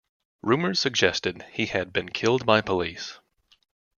Rumours 0.41 0.79
suggested 0.79 1.45
he 1.51 1.67
had 1.67 1.93
been 1.93 2.09
killed 2.09 2.43
by 2.43 2.61
police. 2.61 3.19